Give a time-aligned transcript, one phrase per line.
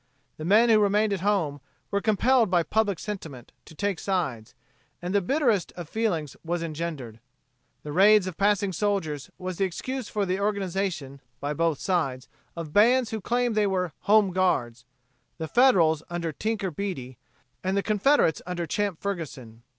[0.37, 4.55] The men who remained at home were compelled by public sentiment to take sides,
[4.99, 7.19] and the bitterest of feeling was engendered.
[7.83, 12.73] The raids of passing soldiers was the excuse for the organization, by both sides, of
[12.73, 14.85] bands who claimed they were "Home Guards"
[15.37, 17.19] the Federals under "Tinker" Beaty,
[17.63, 19.61] and the Confederates under Champ Ferguson.